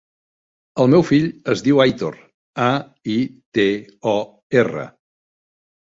[0.83, 2.17] El meu fill es diu Aitor:
[2.69, 2.69] a,
[3.19, 3.21] i,
[3.59, 3.69] te,
[4.17, 4.19] o,
[4.63, 4.91] erra.